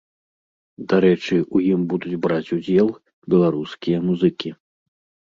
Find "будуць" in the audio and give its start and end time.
1.91-2.17